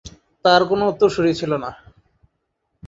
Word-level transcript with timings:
তার 0.45 0.61
কোন 0.69 0.79
উত্তরসূরী 0.91 1.31
ছিলো 1.39 1.57
না। 1.63 1.69